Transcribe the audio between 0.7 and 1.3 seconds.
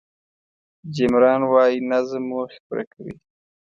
جیم